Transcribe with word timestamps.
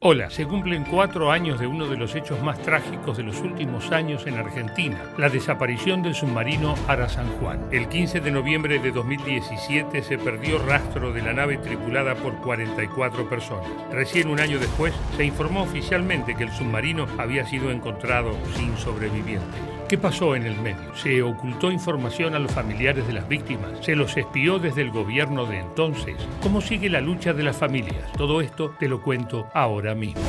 Hola, 0.00 0.30
se 0.30 0.46
cumplen 0.46 0.84
cuatro 0.84 1.32
años 1.32 1.58
de 1.58 1.66
uno 1.66 1.88
de 1.88 1.96
los 1.96 2.14
hechos 2.14 2.40
más 2.40 2.62
trágicos 2.62 3.16
de 3.16 3.24
los 3.24 3.40
últimos 3.40 3.90
años 3.90 4.28
en 4.28 4.34
Argentina, 4.36 4.96
la 5.18 5.28
desaparición 5.28 6.04
del 6.04 6.14
submarino 6.14 6.76
Ara 6.86 7.08
San 7.08 7.26
Juan. 7.40 7.66
El 7.72 7.88
15 7.88 8.20
de 8.20 8.30
noviembre 8.30 8.78
de 8.78 8.92
2017 8.92 10.04
se 10.04 10.16
perdió 10.16 10.60
rastro 10.60 11.12
de 11.12 11.22
la 11.22 11.32
nave 11.32 11.56
tripulada 11.56 12.14
por 12.14 12.36
44 12.36 13.28
personas. 13.28 13.68
Recién 13.90 14.28
un 14.28 14.38
año 14.38 14.60
después 14.60 14.94
se 15.16 15.24
informó 15.24 15.62
oficialmente 15.62 16.36
que 16.36 16.44
el 16.44 16.52
submarino 16.52 17.08
había 17.18 17.44
sido 17.44 17.72
encontrado 17.72 18.38
sin 18.54 18.76
sobrevivientes. 18.76 19.77
¿Qué 19.88 19.96
pasó 19.96 20.36
en 20.36 20.44
el 20.44 20.54
medio? 20.60 20.94
¿Se 20.94 21.22
ocultó 21.22 21.72
información 21.72 22.34
a 22.34 22.38
los 22.38 22.52
familiares 22.52 23.06
de 23.06 23.14
las 23.14 23.26
víctimas? 23.26 23.70
¿Se 23.80 23.96
los 23.96 24.14
espió 24.18 24.58
desde 24.58 24.82
el 24.82 24.90
gobierno 24.90 25.46
de 25.46 25.60
entonces? 25.60 26.14
¿Cómo 26.42 26.60
sigue 26.60 26.90
la 26.90 27.00
lucha 27.00 27.32
de 27.32 27.42
las 27.42 27.56
familias? 27.56 28.12
Todo 28.12 28.42
esto 28.42 28.74
te 28.78 28.86
lo 28.86 29.00
cuento 29.00 29.48
ahora 29.54 29.94
mismo. 29.94 30.20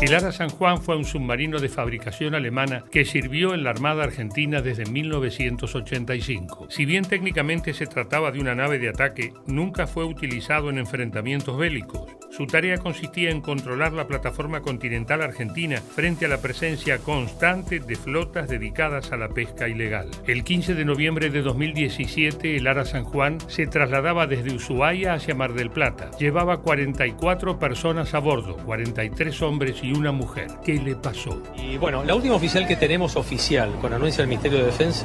El 0.00 0.14
Ara 0.14 0.30
San 0.30 0.50
Juan 0.50 0.80
fue 0.80 0.96
un 0.96 1.04
submarino 1.04 1.58
de 1.58 1.68
fabricación 1.68 2.36
alemana 2.36 2.84
que 2.92 3.04
sirvió 3.04 3.52
en 3.52 3.64
la 3.64 3.70
Armada 3.70 4.04
Argentina 4.04 4.62
desde 4.62 4.86
1985. 4.86 6.68
Si 6.70 6.84
bien 6.84 7.04
técnicamente 7.04 7.74
se 7.74 7.86
trataba 7.86 8.30
de 8.30 8.38
una 8.38 8.54
nave 8.54 8.78
de 8.78 8.90
ataque, 8.90 9.34
nunca 9.46 9.88
fue 9.88 10.04
utilizado 10.04 10.70
en 10.70 10.78
enfrentamientos 10.78 11.58
bélicos. 11.58 12.19
Su 12.30 12.46
tarea 12.46 12.78
consistía 12.78 13.30
en 13.30 13.40
controlar 13.40 13.92
la 13.92 14.06
plataforma 14.06 14.60
continental 14.60 15.20
argentina 15.20 15.78
frente 15.80 16.26
a 16.26 16.28
la 16.28 16.40
presencia 16.40 16.98
constante 16.98 17.80
de 17.80 17.96
flotas 17.96 18.48
dedicadas 18.48 19.10
a 19.10 19.16
la 19.16 19.30
pesca 19.30 19.68
ilegal. 19.68 20.08
El 20.28 20.44
15 20.44 20.74
de 20.74 20.84
noviembre 20.84 21.30
de 21.30 21.42
2017, 21.42 22.56
el 22.56 22.68
Ara 22.68 22.84
San 22.84 23.02
Juan 23.02 23.38
se 23.48 23.66
trasladaba 23.66 24.28
desde 24.28 24.54
Ushuaia 24.54 25.14
hacia 25.14 25.34
Mar 25.34 25.54
del 25.54 25.70
Plata. 25.70 26.12
Llevaba 26.20 26.58
44 26.58 27.58
personas 27.58 28.14
a 28.14 28.20
bordo, 28.20 28.56
43 28.58 29.42
hombres 29.42 29.82
y 29.82 29.92
una 29.92 30.12
mujer. 30.12 30.46
¿Qué 30.64 30.74
le 30.74 30.94
pasó? 30.94 31.42
Y 31.56 31.78
bueno, 31.78 32.04
la 32.04 32.14
última 32.14 32.36
oficial 32.36 32.64
que 32.64 32.76
tenemos 32.76 33.16
oficial 33.16 33.74
con 33.80 33.92
anuencia 33.92 34.22
del 34.22 34.28
Ministerio 34.28 34.58
de 34.58 34.66
Defensa 34.66 35.04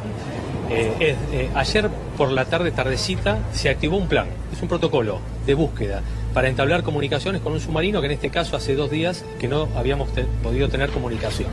eh, 0.70 0.94
es 1.00 1.18
eh, 1.34 1.50
ayer 1.56 1.90
por 2.18 2.32
la 2.32 2.46
tarde, 2.46 2.72
tardecita, 2.72 3.40
se 3.52 3.70
activó 3.70 3.98
un 3.98 4.08
plan, 4.08 4.28
es 4.54 4.62
un 4.62 4.68
protocolo 4.68 5.20
de 5.48 5.56
búsqueda 5.56 6.04
para 6.36 6.50
entablar 6.50 6.84
comunicaciones 6.84 7.42
con 7.42 7.54
un 7.54 7.62
submarino 7.62 8.02
que 8.02 8.08
en 8.08 8.12
este 8.12 8.30
caso 8.30 8.58
hace 8.58 8.76
dos 8.76 8.92
días 8.92 9.24
que 9.40 9.48
no 9.48 9.70
habíamos 9.74 10.10
podido 10.44 10.68
tener 10.68 10.90
comunicación. 10.90 11.48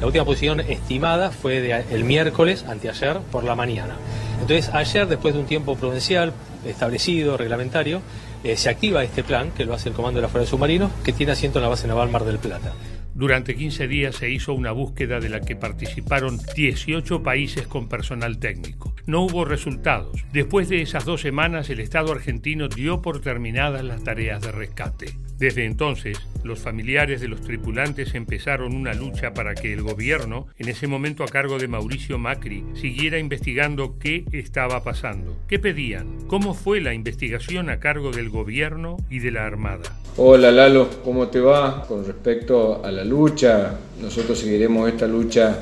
La 0.00 0.08
última 0.08 0.24
posición 0.24 0.58
estimada 0.58 1.30
fue 1.30 1.60
de 1.60 1.84
el 1.92 2.02
miércoles, 2.02 2.64
anteayer, 2.68 3.20
por 3.30 3.44
la 3.44 3.54
mañana. 3.54 3.94
Entonces, 4.40 4.74
ayer, 4.74 5.06
después 5.06 5.34
de 5.34 5.40
un 5.40 5.46
tiempo 5.46 5.76
prudencial, 5.76 6.32
establecido, 6.66 7.36
reglamentario, 7.36 8.02
eh, 8.42 8.56
se 8.56 8.68
activa 8.68 9.04
este 9.04 9.22
plan, 9.22 9.52
que 9.52 9.64
lo 9.64 9.72
hace 9.72 9.90
el 9.90 9.94
Comando 9.94 10.18
de 10.18 10.22
la 10.22 10.28
Fuerza 10.28 10.46
de 10.46 10.50
Submarinos, 10.50 10.90
que 11.04 11.12
tiene 11.12 11.30
asiento 11.30 11.60
en 11.60 11.62
la 11.62 11.68
base 11.68 11.86
naval 11.86 12.10
Mar 12.10 12.24
del 12.24 12.38
Plata. 12.38 12.72
Durante 13.14 13.54
15 13.54 13.86
días 13.86 14.16
se 14.16 14.28
hizo 14.28 14.54
una 14.54 14.72
búsqueda 14.72 15.20
de 15.20 15.28
la 15.28 15.40
que 15.40 15.54
participaron 15.54 16.40
18 16.56 17.22
países 17.22 17.68
con 17.68 17.88
personal 17.88 18.38
técnico. 18.38 18.92
No 19.06 19.22
hubo 19.22 19.44
resultados. 19.44 20.24
Después 20.32 20.68
de 20.68 20.82
esas 20.82 21.04
dos 21.04 21.20
semanas, 21.20 21.70
el 21.70 21.78
Estado 21.78 22.10
argentino 22.10 22.66
dio 22.66 23.02
por 23.02 23.20
terminadas 23.20 23.84
las 23.84 24.02
tareas 24.02 24.42
de 24.42 24.50
rescate. 24.50 25.14
Desde 25.38 25.64
entonces, 25.64 26.18
los 26.42 26.58
familiares 26.58 27.20
de 27.20 27.28
los 27.28 27.40
tripulantes 27.40 28.14
empezaron 28.14 28.74
una 28.74 28.94
lucha 28.94 29.32
para 29.32 29.54
que 29.54 29.72
el 29.72 29.82
gobierno, 29.82 30.46
en 30.58 30.68
ese 30.68 30.86
momento 30.86 31.22
a 31.22 31.28
cargo 31.28 31.58
de 31.58 31.68
Mauricio 31.68 32.18
Macri, 32.18 32.64
siguiera 32.74 33.18
investigando 33.18 33.98
qué 33.98 34.24
estaba 34.32 34.82
pasando. 34.82 35.36
¿Qué 35.46 35.58
pedían? 35.58 36.26
¿Cómo 36.26 36.54
fue 36.54 36.80
la 36.80 36.94
investigación 36.94 37.70
a 37.70 37.78
cargo 37.78 38.10
del 38.10 38.30
gobierno 38.30 38.96
y 39.10 39.20
de 39.20 39.30
la 39.30 39.44
Armada? 39.44 40.00
Hola 40.16 40.52
Lalo, 40.52 40.88
¿cómo 41.02 41.26
te 41.26 41.40
va? 41.40 41.84
Con 41.88 42.06
respecto 42.06 42.84
a 42.84 42.92
la 42.92 43.03
lucha, 43.04 43.78
nosotros 44.00 44.38
seguiremos 44.38 44.88
esta 44.88 45.06
lucha 45.06 45.56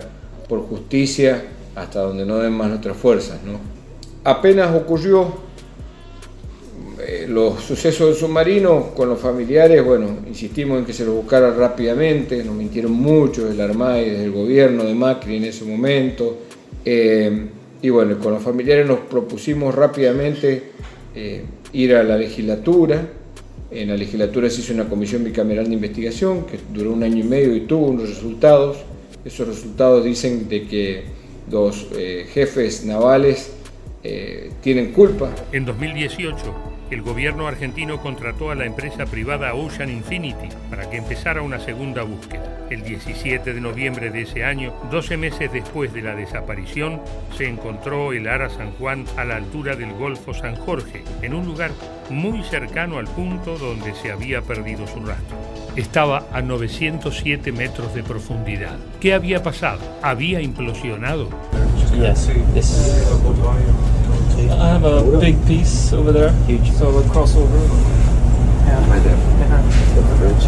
por 0.48 0.60
justicia 0.62 1.42
hasta 1.74 2.00
donde 2.00 2.24
no 2.24 2.38
den 2.38 2.52
más 2.52 2.68
nuestras 2.68 2.96
fuerzas. 2.96 3.38
¿no? 3.44 3.58
Apenas 4.24 4.74
ocurrió 4.74 5.34
eh, 7.04 7.26
los 7.28 7.60
sucesos 7.62 8.08
del 8.08 8.16
submarino 8.16 8.90
con 8.94 9.08
los 9.08 9.18
familiares, 9.18 9.84
bueno, 9.84 10.18
insistimos 10.26 10.78
en 10.78 10.84
que 10.84 10.92
se 10.92 11.04
lo 11.04 11.14
buscara 11.14 11.52
rápidamente, 11.52 12.44
nos 12.44 12.54
mintieron 12.54 12.92
mucho 12.92 13.46
del 13.46 13.60
Armada 13.60 14.00
y 14.00 14.10
del 14.10 14.30
gobierno 14.30 14.84
de 14.84 14.94
Macri 14.94 15.36
en 15.36 15.44
ese 15.44 15.64
momento. 15.64 16.38
Eh, 16.84 17.46
y 17.82 17.90
bueno, 17.90 18.18
con 18.18 18.34
los 18.34 18.42
familiares 18.42 18.86
nos 18.86 19.00
propusimos 19.00 19.74
rápidamente 19.74 20.70
eh, 21.14 21.44
ir 21.72 21.96
a 21.96 22.04
la 22.04 22.16
legislatura. 22.16 23.08
En 23.72 23.88
la 23.88 23.96
legislatura 23.96 24.50
se 24.50 24.60
hizo 24.60 24.74
una 24.74 24.88
comisión 24.88 25.24
bicameral 25.24 25.66
de 25.66 25.74
investigación 25.74 26.44
que 26.44 26.58
duró 26.72 26.92
un 26.92 27.02
año 27.02 27.18
y 27.18 27.26
medio 27.26 27.56
y 27.56 27.60
tuvo 27.62 27.86
unos 27.86 28.08
resultados. 28.08 28.78
Esos 29.24 29.48
resultados 29.48 30.04
dicen 30.04 30.48
de 30.48 30.66
que 30.66 31.04
los 31.50 31.88
jefes 32.32 32.84
navales 32.84 33.52
tienen 34.60 34.92
culpa. 34.92 35.34
En 35.52 35.64
2018, 35.64 36.36
el 36.92 37.00
gobierno 37.02 37.46
argentino 37.46 38.00
contrató 38.00 38.50
a 38.50 38.54
la 38.54 38.66
empresa 38.66 39.06
privada 39.06 39.54
Ocean 39.54 39.88
Infinity 39.88 40.48
para 40.68 40.90
que 40.90 40.98
empezara 40.98 41.40
una 41.40 41.58
segunda 41.58 42.02
búsqueda. 42.02 42.66
El 42.68 42.82
17 42.82 43.54
de 43.54 43.60
noviembre 43.60 44.10
de 44.10 44.22
ese 44.22 44.44
año, 44.44 44.74
12 44.90 45.16
meses 45.16 45.50
después 45.52 45.92
de 45.94 46.02
la 46.02 46.14
desaparición, 46.14 47.00
se 47.36 47.48
encontró 47.48 48.12
el 48.12 48.28
Ara 48.28 48.50
San 48.50 48.72
Juan 48.72 49.06
a 49.16 49.24
la 49.24 49.36
altura 49.36 49.74
del 49.74 49.92
Golfo 49.94 50.34
San 50.34 50.54
Jorge, 50.54 51.02
en 51.22 51.32
un 51.32 51.46
lugar 51.46 51.70
muy 52.10 52.42
cercano 52.42 52.98
al 52.98 53.06
punto 53.06 53.56
donde 53.56 53.94
se 53.94 54.12
había 54.12 54.42
perdido 54.42 54.86
su 54.86 55.00
rastro. 55.00 55.36
Estaba 55.76 56.26
a 56.32 56.42
907 56.42 57.52
metros 57.52 57.94
de 57.94 58.02
profundidad. 58.02 58.76
¿Qué 59.00 59.14
había 59.14 59.42
pasado? 59.42 59.80
¿Había 60.02 60.42
implosionado? 60.42 61.30
I 64.50 64.68
have 64.68 64.84
a 64.84 65.18
big 65.20 65.46
piece 65.46 65.92
over 65.92 66.12
there. 66.12 66.32
Huge. 66.46 66.72
So 66.72 66.88
a 66.98 67.02
crossover. 67.02 67.60
Yeah. 68.66 68.90
Right 68.90 69.02
there. 69.02 69.16
Yeah. 69.16 69.62
The 69.94 70.02
bridge. 70.16 70.46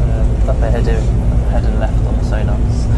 Uh, 0.00 0.64
I 0.64 0.70
had, 0.70 0.88
a, 0.88 0.96
I 0.96 1.60
had 1.60 1.64
left 1.78 2.06
on 2.06 2.16
the 2.16 2.24
sonar. 2.24 2.97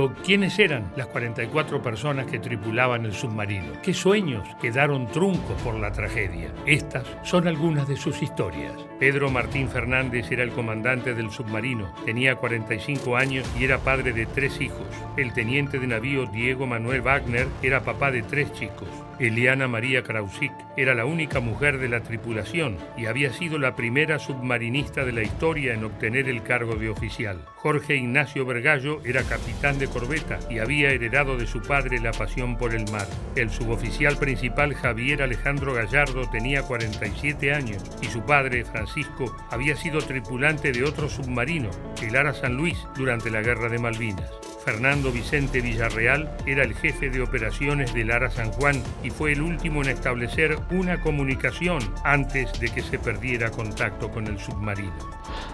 Pero, 0.00 0.14
¿quiénes 0.24 0.58
eran 0.58 0.90
las 0.96 1.08
44 1.08 1.82
personas 1.82 2.24
que 2.24 2.38
tripulaban 2.38 3.04
el 3.04 3.12
submarino? 3.12 3.82
¿Qué 3.82 3.92
sueños 3.92 4.48
quedaron 4.58 5.06
truncos 5.08 5.60
por 5.60 5.74
la 5.74 5.92
tragedia? 5.92 6.54
Estas 6.64 7.04
son 7.22 7.46
algunas 7.46 7.86
de 7.86 7.96
sus 7.96 8.22
historias. 8.22 8.72
Pedro 8.98 9.30
Martín 9.30 9.68
Fernández 9.68 10.30
era 10.30 10.42
el 10.42 10.52
comandante 10.52 11.12
del 11.12 11.30
submarino, 11.30 11.94
tenía 12.06 12.36
45 12.36 13.14
años 13.14 13.46
y 13.58 13.64
era 13.64 13.78
padre 13.78 14.14
de 14.14 14.24
tres 14.24 14.58
hijos. 14.62 14.86
El 15.18 15.34
teniente 15.34 15.78
de 15.78 15.86
navío 15.86 16.24
Diego 16.24 16.66
Manuel 16.66 17.02
Wagner 17.02 17.48
era 17.62 17.82
papá 17.82 18.10
de 18.10 18.22
tres 18.22 18.50
chicos. 18.54 18.88
Eliana 19.18 19.68
María 19.68 20.02
Krausik 20.02 20.52
era 20.78 20.94
la 20.94 21.04
única 21.04 21.40
mujer 21.40 21.76
de 21.76 21.90
la 21.90 22.00
tripulación 22.00 22.78
y 22.96 23.04
había 23.04 23.34
sido 23.34 23.58
la 23.58 23.76
primera 23.76 24.18
submarinista 24.18 25.04
de 25.04 25.12
la 25.12 25.22
historia 25.22 25.74
en 25.74 25.84
obtener 25.84 26.26
el 26.26 26.42
cargo 26.42 26.76
de 26.76 26.88
oficial. 26.88 27.44
Jorge 27.56 27.96
Ignacio 27.96 28.46
Vergallo 28.46 29.02
era 29.04 29.22
capitán 29.24 29.78
de 29.78 29.88
corbeta 29.90 30.38
y 30.48 30.58
había 30.58 30.90
heredado 30.90 31.36
de 31.36 31.46
su 31.46 31.60
padre 31.60 32.00
la 32.00 32.12
pasión 32.12 32.56
por 32.56 32.74
el 32.74 32.90
mar. 32.90 33.06
El 33.36 33.50
suboficial 33.50 34.16
principal 34.16 34.74
Javier 34.74 35.22
Alejandro 35.22 35.74
Gallardo 35.74 36.28
tenía 36.30 36.62
47 36.62 37.52
años 37.52 37.82
y 38.00 38.06
su 38.06 38.22
padre, 38.22 38.64
Francisco, 38.64 39.36
había 39.50 39.76
sido 39.76 40.00
tripulante 40.00 40.72
de 40.72 40.84
otro 40.84 41.08
submarino, 41.08 41.70
el 42.02 42.16
Ara 42.16 42.32
San 42.32 42.56
Luis, 42.56 42.78
durante 42.96 43.30
la 43.30 43.42
Guerra 43.42 43.68
de 43.68 43.78
Malvinas. 43.78 44.30
Fernando 44.64 45.10
Vicente 45.10 45.60
Villarreal 45.60 46.30
era 46.46 46.64
el 46.64 46.74
jefe 46.74 47.10
de 47.10 47.22
operaciones 47.22 47.94
del 47.94 48.10
Ara 48.10 48.30
San 48.30 48.52
Juan 48.52 48.82
y 49.02 49.10
fue 49.10 49.32
el 49.32 49.40
último 49.40 49.82
en 49.82 49.88
establecer 49.88 50.58
una 50.70 51.00
comunicación 51.00 51.80
antes 52.04 52.58
de 52.60 52.68
que 52.68 52.82
se 52.82 52.98
perdiera 52.98 53.50
contacto 53.50 54.10
con 54.10 54.26
el 54.26 54.38
submarino. 54.38 54.92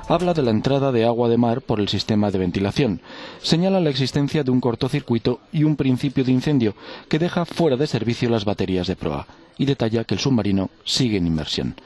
Habla 0.09 0.35
de 0.35 0.43
la 0.43 0.51
entrada 0.51 0.93
de 0.93 1.05
agua 1.05 1.29
de 1.29 1.37
mar 1.37 1.63
por 1.63 1.81
el 1.81 1.89
sistema 1.89 2.31
de 2.31 2.39
ventilación. 2.39 3.01
Señala 3.43 3.81
la 3.81 3.91
existencia 3.91 4.45
de 4.45 4.51
un 4.51 4.61
cortocircuito 4.61 5.41
y 5.53 5.65
un 5.65 5.77
principio 5.77 6.25
de 6.25 6.33
incendio 6.33 6.75
que 7.09 7.19
deja 7.19 7.45
fuera 7.45 7.77
de 7.77 7.87
servicio 7.87 8.31
las 8.31 8.45
baterías 8.45 8.87
de 8.87 8.97
proa 8.97 9.27
y 9.59 9.65
detalla 9.65 10.05
que 10.05 10.15
el 10.15 10.21
submarino 10.21 10.71
sigue 10.85 11.17
en 11.17 11.27
inmersión. 11.27 11.77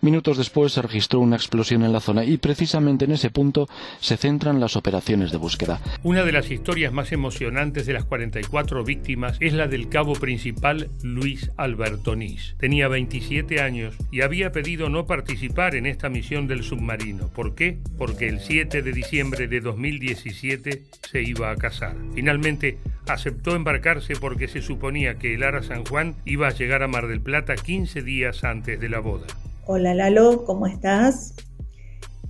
Minutos 0.00 0.36
después 0.36 0.72
se 0.72 0.82
registró 0.82 1.18
una 1.18 1.34
explosión 1.34 1.82
en 1.82 1.92
la 1.92 1.98
zona 1.98 2.24
y 2.24 2.36
precisamente 2.36 3.06
en 3.06 3.10
ese 3.10 3.30
punto 3.30 3.68
se 3.98 4.16
centran 4.16 4.60
las 4.60 4.76
operaciones 4.76 5.32
de 5.32 5.38
búsqueda. 5.38 5.80
Una 6.04 6.22
de 6.22 6.30
las 6.30 6.52
historias 6.52 6.92
más 6.92 7.10
emocionantes 7.10 7.84
de 7.84 7.94
las 7.94 8.04
44 8.04 8.84
víctimas 8.84 9.36
es 9.40 9.54
la 9.54 9.66
del 9.66 9.88
cabo 9.88 10.12
principal 10.12 10.88
Luis 11.02 11.50
Albertonís. 11.56 12.54
Tenía 12.58 12.86
27 12.86 13.60
años 13.60 13.96
y 14.12 14.20
había 14.20 14.52
pedido 14.52 14.88
no 14.88 15.04
participar 15.06 15.74
en 15.74 15.86
esta 15.86 16.08
misión 16.08 16.46
del 16.46 16.62
submarino 16.62 17.28
¿Por 17.38 17.54
qué? 17.54 17.78
Porque 17.96 18.26
el 18.26 18.40
7 18.40 18.82
de 18.82 18.92
diciembre 18.92 19.46
de 19.46 19.60
2017 19.60 20.82
se 21.08 21.22
iba 21.22 21.52
a 21.52 21.54
casar. 21.54 21.94
Finalmente 22.12 22.78
aceptó 23.06 23.54
embarcarse 23.54 24.14
porque 24.20 24.48
se 24.48 24.60
suponía 24.60 25.20
que 25.20 25.34
el 25.34 25.44
Ara 25.44 25.62
San 25.62 25.84
Juan 25.84 26.16
iba 26.24 26.48
a 26.48 26.52
llegar 26.52 26.82
a 26.82 26.88
Mar 26.88 27.06
del 27.06 27.20
Plata 27.20 27.54
15 27.54 28.02
días 28.02 28.42
antes 28.42 28.80
de 28.80 28.88
la 28.88 28.98
boda. 28.98 29.28
Hola 29.66 29.94
Lalo, 29.94 30.44
¿cómo 30.46 30.66
estás? 30.66 31.36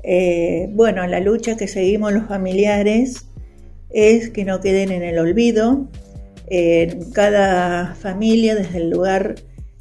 Eh, 0.03 0.69
bueno, 0.73 1.07
la 1.07 1.21
lucha 1.21 1.57
que 1.57 1.69
seguimos 1.69 2.13
los 2.13 2.27
familiares 2.27 3.25
es 3.89 4.29
que 4.29 4.45
no 4.45 4.61
queden 4.61 4.93
en 4.93 5.03
el 5.03 5.19
olvido. 5.19 5.89
En 6.49 7.13
cada 7.13 7.95
familia, 7.95 8.55
desde 8.55 8.77
el 8.77 8.91
lugar 8.91 9.37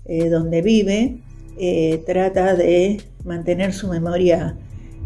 eh, 0.06 0.30
donde 0.30 0.62
vive, 0.62 1.18
eh, 1.60 2.02
trata 2.06 2.56
de 2.56 3.02
mantener 3.26 3.74
su 3.74 3.90
memoria 3.90 4.56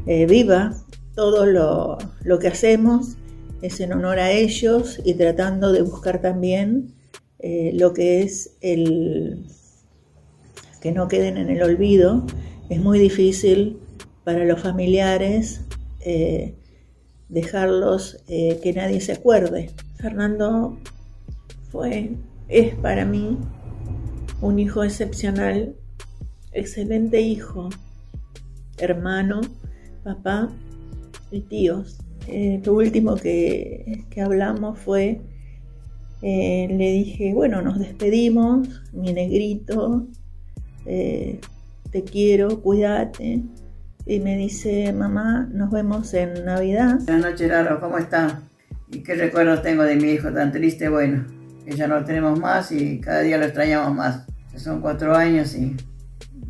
viva. 0.06 0.75
Todo 1.15 1.45
lo, 1.45 2.39
que 2.39 2.48
hacemos 2.48 3.18
es 3.62 3.80
en 3.80 3.94
honor 3.94 4.19
a 4.19 4.31
ellos 4.31 5.00
y 5.03 5.13
tratando 5.13 5.71
de 5.71 5.81
buscar 5.81 6.21
también 6.21 6.94
lo 7.42 7.94
que 7.94 8.21
es 8.21 8.56
el 8.62 9.45
que 10.81 10.92
no 10.92 11.07
queden 11.07 11.38
en 11.38 11.50
el 11.50 11.62
olvido. 11.62 12.25
Es 12.69 12.81
muy 12.81 13.00
difícil 13.00 13.77
para 14.24 14.45
los 14.45 14.59
familiares 14.59 15.62
eh, 16.01 16.56
dejarlos 17.30 18.18
eh, 18.27 18.59
que 18.62 18.74
nadie 18.74 19.00
se 19.00 19.13
acuerde. 19.13 19.69
Fernando 19.95 20.77
fue, 21.71 22.12
es 22.50 22.75
para 22.75 23.06
mí 23.06 23.38
un 24.42 24.59
hijo 24.59 24.83
excepcional, 24.83 25.75
excelente 26.51 27.21
hijo, 27.21 27.69
hermano, 28.77 29.42
papá 30.03 30.50
y 31.31 31.42
tíos. 31.42 32.00
Eh, 32.27 32.62
lo 32.63 32.74
último 32.74 33.15
que, 33.15 34.06
hablamos 34.24 34.80
fue, 34.80 35.21
le 36.21 36.92
dije, 36.92 37.33
bueno, 37.33 37.62
nos 37.62 37.80
despedimos, 37.80 38.81
mi 38.94 39.12
negrito, 39.13 40.07
te 41.92 42.03
quiero, 42.03 42.62
cuídate. 42.62 43.44
Y 44.06 44.19
me 44.19 44.36
dice, 44.36 44.92
mamá, 44.94 45.48
nos 45.53 45.69
vemos 45.69 46.13
en 46.13 46.45
Navidad. 46.45 47.00
Buenas 47.06 47.31
noches, 47.31 47.47
Laro, 47.50 47.80
¿cómo 47.80 47.97
está? 47.97 48.42
¿Y 48.89 49.04
qué 49.04 49.15
recuerdos 49.15 49.62
tengo 49.62 49.83
de 49.83 49.95
mi 49.95 50.12
hijo 50.12 50.31
tan 50.33 50.51
triste? 50.51 50.89
Bueno, 50.89 51.25
que 51.65 51.75
ya 51.75 51.88
no 51.88 52.00
lo 52.00 52.06
tenemos 52.06 52.39
más 52.39 52.71
y 52.71 53.00
cada 53.00 53.21
día 53.21 53.38
lo 53.38 53.45
extrañamos 53.45 53.95
más. 53.95 54.25
Son 54.56 54.81
cuatro 54.81 55.15
años 55.15 55.56
y, 55.56 55.75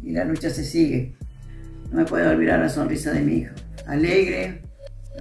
y 0.02 0.12
la 0.12 0.24
lucha 0.24 0.50
se 0.50 0.64
sigue. 0.64 1.16
No 1.92 1.98
me 1.98 2.06
puedo 2.06 2.30
olvidar 2.30 2.60
la 2.60 2.70
sonrisa 2.70 3.12
de 3.12 3.22
mi 3.22 3.40
hijo. 3.40 3.54
Alegre, 3.86 4.62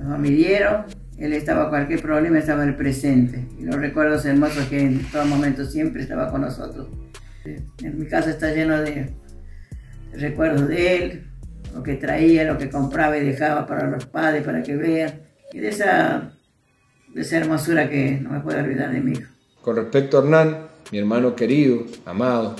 nos 0.00 0.14
amidieron, 0.14 0.84
él 1.18 1.32
estaba 1.32 1.68
cualquier 1.68 2.00
problema, 2.00 2.38
estaba 2.38 2.62
en 2.62 2.70
el 2.70 2.76
presente. 2.76 3.44
Y 3.58 3.64
los 3.64 3.74
recuerdos 3.74 4.24
hermosos 4.24 4.66
que 4.66 4.80
en 4.80 5.04
todo 5.10 5.24
momento 5.24 5.64
siempre 5.64 6.02
estaba 6.02 6.30
con 6.30 6.42
nosotros. 6.42 6.88
En 7.44 7.98
mi 7.98 8.06
casa 8.06 8.30
está 8.30 8.52
lleno 8.54 8.80
de 8.80 9.10
recuerdos 10.12 10.68
de 10.68 10.96
él, 10.96 11.26
lo 11.74 11.82
que 11.82 11.94
traía, 11.94 12.44
lo 12.44 12.56
que 12.56 12.70
compraba 12.70 13.18
y 13.18 13.24
dejaba 13.24 13.66
para 13.66 13.88
los 13.88 14.06
padres, 14.06 14.44
para 14.44 14.62
que 14.62 14.76
vean, 14.76 15.20
y 15.52 15.58
de 15.58 15.68
esa, 15.68 16.32
de 17.12 17.20
esa 17.20 17.38
hermosura 17.38 17.88
que 17.88 18.18
no 18.20 18.30
me 18.30 18.40
puedo 18.40 18.58
olvidar 18.58 18.92
de 18.92 19.00
mi 19.00 19.12
hijo. 19.12 19.30
Con 19.62 19.76
respecto 19.76 20.18
a 20.18 20.22
Hernán, 20.22 20.68
mi 20.92 20.98
hermano 20.98 21.34
querido, 21.34 21.84
amado, 22.04 22.56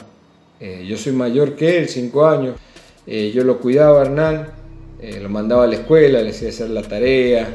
eh, 0.58 0.84
yo 0.86 0.96
soy 0.96 1.12
mayor 1.12 1.56
que 1.56 1.78
él, 1.78 1.88
cinco 1.88 2.26
años, 2.26 2.56
eh, 3.06 3.32
yo 3.34 3.44
lo 3.44 3.58
cuidaba 3.58 4.00
a 4.00 4.02
Hernán, 4.02 4.48
eh, 5.00 5.18
lo 5.20 5.28
mandaba 5.28 5.64
a 5.64 5.66
la 5.66 5.76
escuela, 5.76 6.20
le 6.20 6.30
hacía 6.30 6.50
hacer 6.50 6.70
la 6.70 6.82
tarea, 6.82 7.48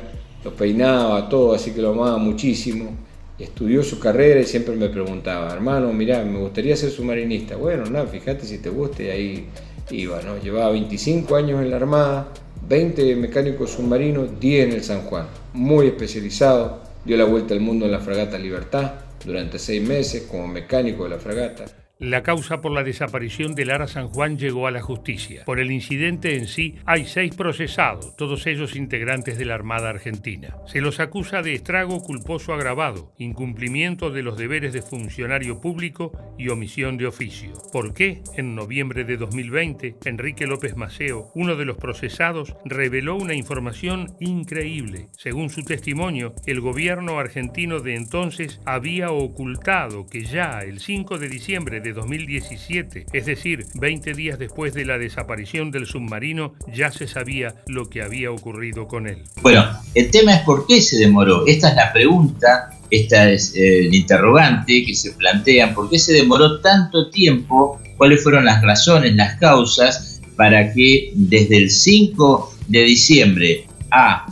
lo 0.43 0.51
peinaba, 0.53 1.29
todo, 1.29 1.53
así 1.53 1.71
que 1.71 1.81
lo 1.81 1.91
amaba 1.91 2.17
muchísimo. 2.17 2.95
Estudió 3.37 3.83
su 3.83 3.99
carrera 3.99 4.39
y 4.39 4.45
siempre 4.45 4.75
me 4.75 4.89
preguntaba, 4.89 5.51
hermano, 5.53 5.91
mira, 5.91 6.23
me 6.23 6.39
gustaría 6.39 6.75
ser 6.75 6.89
submarinista. 6.89 7.57
Bueno, 7.57 7.85
nada, 7.85 8.07
fíjate 8.07 8.45
si 8.45 8.59
te 8.59 8.69
gusta 8.69 9.03
y 9.03 9.09
ahí 9.09 9.45
iba, 9.91 10.21
¿no? 10.21 10.37
Llevaba 10.41 10.71
25 10.71 11.35
años 11.35 11.61
en 11.61 11.69
la 11.69 11.75
Armada, 11.77 12.29
20 12.67 13.15
mecánicos 13.17 13.71
submarinos, 13.71 14.39
10 14.39 14.67
en 14.67 14.73
el 14.73 14.83
San 14.83 15.01
Juan. 15.01 15.27
Muy 15.53 15.87
especializado, 15.87 16.79
dio 17.03 17.17
la 17.17 17.25
vuelta 17.25 17.53
al 17.53 17.59
mundo 17.59 17.85
en 17.85 17.91
la 17.91 17.99
fragata 17.99 18.37
Libertad 18.37 18.93
durante 19.25 19.59
seis 19.59 19.81
meses 19.81 20.23
como 20.23 20.47
mecánico 20.47 21.03
de 21.03 21.09
la 21.09 21.19
fragata. 21.19 21.84
La 21.97 22.23
causa 22.23 22.59
por 22.59 22.73
la 22.73 22.83
desaparición 22.83 23.55
del 23.55 23.71
Ara 23.71 23.87
San 23.87 24.09
Juan 24.09 24.37
llegó 24.37 24.67
a 24.67 24.71
la 24.71 24.81
justicia. 24.81 25.45
Por 25.45 25.61
el 25.61 25.71
incidente 25.71 26.35
en 26.35 26.47
sí 26.47 26.75
hay 26.85 27.05
seis 27.05 27.33
procesados, 27.33 28.17
todos 28.17 28.45
ellos 28.47 28.75
integrantes 28.75 29.37
de 29.37 29.45
la 29.45 29.55
Armada 29.55 29.91
Argentina. 29.91 30.57
Se 30.67 30.81
los 30.81 30.99
acusa 30.99 31.41
de 31.41 31.53
estrago 31.53 32.03
culposo 32.03 32.53
agravado, 32.53 33.13
incumplimiento 33.17 34.11
de 34.11 34.23
los 34.23 34.37
deberes 34.37 34.73
de 34.73 34.81
funcionario 34.81 35.61
público 35.61 36.11
y 36.37 36.49
omisión 36.49 36.97
de 36.97 37.07
oficio. 37.07 37.53
¿Por 37.71 37.93
qué? 37.93 38.21
En 38.35 38.55
noviembre 38.55 39.05
de 39.05 39.15
2020, 39.15 39.95
Enrique 40.03 40.47
López 40.47 40.75
Maceo, 40.75 41.31
uno 41.33 41.55
de 41.55 41.63
los 41.63 41.77
procesados, 41.77 42.57
reveló 42.65 43.15
una 43.15 43.35
información 43.35 44.17
increíble. 44.19 45.07
Según 45.17 45.49
su 45.49 45.63
testimonio, 45.63 46.35
el 46.45 46.59
gobierno 46.59 47.19
argentino 47.19 47.79
de 47.79 47.95
entonces 47.95 48.59
había 48.65 49.11
ocultado 49.11 50.07
que 50.07 50.25
ya 50.25 50.59
el 50.59 50.81
5 50.81 51.19
de 51.19 51.29
diciembre 51.29 51.84
de 51.85 51.93
2017, 51.93 53.05
es 53.13 53.25
decir, 53.27 53.65
20 53.75 54.13
días 54.13 54.39
después 54.39 54.73
de 54.73 54.85
la 54.85 54.97
desaparición 54.97 55.69
del 55.69 55.85
submarino, 55.85 56.55
ya 56.73 56.91
se 56.91 57.07
sabía 57.07 57.53
lo 57.67 57.89
que 57.91 58.01
había 58.01 58.31
ocurrido 58.31 58.87
con 58.87 59.07
él. 59.07 59.19
Bueno, 59.43 59.63
el 59.93 60.09
tema 60.09 60.33
es 60.33 60.41
por 60.41 60.65
qué 60.65 60.81
se 60.81 60.97
demoró. 60.97 61.45
Esta 61.45 61.69
es 61.69 61.75
la 61.75 61.93
pregunta, 61.93 62.71
esta 62.89 63.29
es 63.29 63.55
eh, 63.55 63.81
el 63.81 63.93
interrogante 63.93 64.83
que 64.83 64.95
se 64.95 65.11
plantean, 65.11 65.75
¿por 65.75 65.87
qué 65.89 65.99
se 65.99 66.13
demoró 66.13 66.59
tanto 66.59 67.11
tiempo? 67.11 67.79
¿Cuáles 67.97 68.23
fueron 68.23 68.45
las 68.45 68.63
razones, 68.63 69.13
las 69.13 69.39
causas 69.39 70.21
para 70.35 70.73
que 70.73 71.11
desde 71.13 71.57
el 71.57 71.69
5 71.69 72.55
de 72.67 72.81
diciembre 72.81 73.67
a 73.91 74.25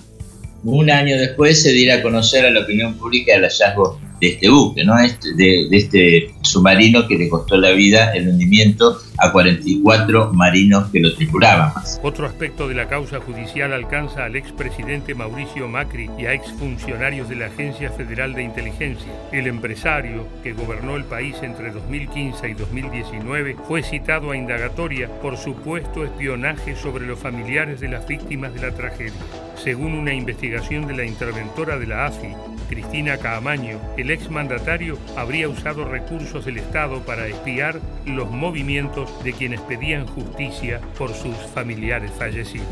un 0.64 0.90
año 0.90 1.18
después 1.18 1.62
se 1.62 1.72
diera 1.72 1.96
a 1.96 2.02
conocer 2.02 2.46
a 2.46 2.50
la 2.50 2.62
opinión 2.62 2.96
pública 2.96 3.36
el 3.36 3.44
hallazgo 3.44 4.00
de 4.24 4.30
este 4.30 4.50
buque, 4.50 4.84
¿no? 4.86 4.98
Este, 4.98 5.34
de, 5.36 5.68
este 5.72 6.34
submarino 6.54 7.08
que 7.08 7.18
le 7.18 7.30
costó 7.30 7.58
la 7.58 7.72
vida 7.72 8.12
el 8.14 8.30
hundimiento 8.30 9.00
a 9.18 9.32
44 9.32 10.34
marinos 10.34 10.90
que 10.92 11.00
lo 11.00 11.14
tripulaban. 11.16 11.72
Otro 12.02 12.26
aspecto 12.28 12.68
de 12.68 12.76
la 12.76 12.88
causa 12.88 13.20
judicial 13.20 13.74
alcanza 13.74 14.26
al 14.26 14.36
expresidente 14.36 15.16
Mauricio 15.16 15.68
Macri 15.68 16.10
y 16.18 16.26
a 16.26 16.34
exfuncionarios 16.34 17.30
de 17.30 17.36
la 17.36 17.48
Agencia 17.48 17.90
Federal 17.92 18.34
de 18.34 18.44
Inteligencia. 18.44 19.12
El 19.32 19.48
empresario 19.48 20.28
que 20.44 20.54
gobernó 20.54 20.96
el 20.96 21.06
país 21.06 21.36
entre 21.42 21.72
2015 21.72 22.50
y 22.50 22.54
2019 22.54 23.58
fue 23.68 23.84
citado 23.84 24.32
a 24.32 24.38
indagatoria 24.38 25.10
por 25.22 25.38
supuesto 25.38 26.04
espionaje 26.04 26.76
sobre 26.76 27.08
los 27.08 27.20
familiares 27.20 27.80
de 27.80 27.90
las 27.90 28.08
víctimas 28.08 28.54
de 28.54 28.62
la 28.62 28.76
tragedia. 28.76 29.14
Según 29.56 29.94
una 29.94 30.14
investigación 30.14 30.88
de 30.88 30.96
la 30.96 31.06
interventora 31.06 31.78
de 31.78 31.88
la 31.88 32.06
AFI, 32.08 32.34
Cristina 32.74 33.20
Caamaño, 33.20 33.80
el 33.98 34.10
exmandatario 34.10 34.98
habría 35.16 35.48
usado 35.48 35.86
recursos 35.86 36.44
del 36.44 36.58
Estado 36.58 37.02
para 37.02 37.28
espiar 37.28 37.80
los 38.04 38.32
movimientos 38.32 39.12
de 39.24 39.32
quienes 39.32 39.62
pedían 39.62 40.08
justicia 40.08 40.82
por 40.98 41.14
sus 41.14 41.36
familiares 41.54 42.10
fallecidos. 42.18 42.66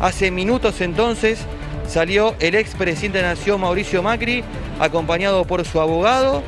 Hace 0.00 0.30
minutos 0.30 0.80
entonces 0.80 1.44
salió 1.86 2.34
el 2.40 2.54
expresidente 2.54 3.18
de 3.18 3.24
la 3.24 3.34
Nación, 3.34 3.60
Mauricio 3.60 4.02
Macri, 4.02 4.42
acompañado 4.80 5.44
por 5.44 5.62
su 5.66 5.78
abogado, 5.78 6.42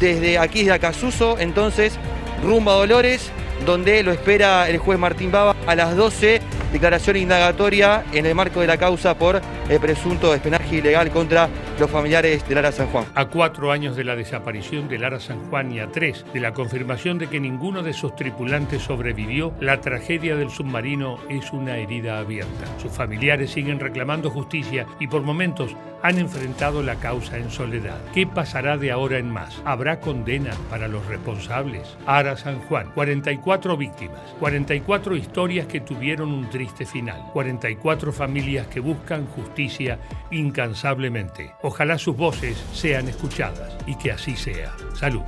desde 0.00 0.38
aquí 0.38 0.64
de 0.64 0.72
Acasuso, 0.72 1.38
entonces 1.38 2.00
rumbo 2.42 2.72
a 2.72 2.74
Dolores, 2.74 3.30
donde 3.64 4.02
lo 4.02 4.10
espera 4.10 4.68
el 4.68 4.78
juez 4.78 4.98
Martín 4.98 5.30
Baba 5.30 5.54
a 5.68 5.76
las 5.76 5.94
12 5.94 6.40
declaración 6.72 7.16
indagatoria 7.16 8.04
en 8.12 8.26
el 8.26 8.34
marco 8.34 8.60
de 8.60 8.66
la 8.66 8.78
causa 8.78 9.16
por 9.16 9.40
el 9.68 9.80
presunto 9.80 10.34
espionaje 10.34 10.76
ilegal 10.76 11.10
contra 11.10 11.48
los 11.78 11.90
familiares 11.90 12.48
de 12.48 12.54
Lara 12.54 12.72
San 12.72 12.88
Juan. 12.88 13.04
A 13.14 13.26
cuatro 13.26 13.70
años 13.70 13.94
de 13.96 14.04
la 14.04 14.16
desaparición 14.16 14.88
de 14.88 14.98
Lara 14.98 15.20
San 15.20 15.38
Juan 15.48 15.70
y 15.72 15.80
a 15.80 15.90
tres 15.90 16.24
de 16.32 16.40
la 16.40 16.52
confirmación 16.52 17.18
de 17.18 17.28
que 17.28 17.40
ninguno 17.40 17.82
de 17.82 17.92
sus 17.92 18.16
tripulantes 18.16 18.82
sobrevivió, 18.82 19.52
la 19.60 19.80
tragedia 19.80 20.36
del 20.36 20.50
submarino 20.50 21.18
es 21.28 21.52
una 21.52 21.76
herida 21.76 22.18
abierta. 22.18 22.66
Sus 22.80 22.92
familiares 22.92 23.50
siguen 23.50 23.78
reclamando 23.78 24.30
justicia 24.30 24.86
y 24.98 25.06
por 25.06 25.22
momentos 25.22 25.76
han 26.02 26.18
enfrentado 26.18 26.82
la 26.82 26.96
causa 26.96 27.38
en 27.38 27.50
soledad. 27.50 27.98
¿Qué 28.12 28.26
pasará 28.26 28.76
de 28.76 28.90
ahora 28.90 29.18
en 29.18 29.30
más? 29.30 29.62
¿Habrá 29.64 30.00
condena 30.00 30.50
para 30.68 30.88
los 30.88 31.06
responsables? 31.06 31.96
Ara 32.06 32.36
San 32.36 32.60
Juan, 32.62 32.90
44 32.94 33.76
víctimas, 33.76 34.20
44 34.40 35.16
historias 35.16 35.66
que 35.66 35.80
tuvieron 35.80 36.32
un 36.32 36.50
triste 36.62 36.86
final, 36.86 37.20
44 37.32 38.12
familias 38.12 38.68
que 38.68 38.78
buscan 38.78 39.26
justicia 39.26 39.98
incansablemente. 40.30 41.52
Ojalá 41.62 41.98
sus 41.98 42.16
voces 42.16 42.56
sean 42.72 43.08
escuchadas 43.08 43.76
y 43.84 43.96
que 43.96 44.12
así 44.12 44.36
sea. 44.36 44.72
Salud. 44.94 45.24